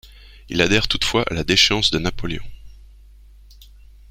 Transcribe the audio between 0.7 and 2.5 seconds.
toutefois à la déchéance de Napoléon.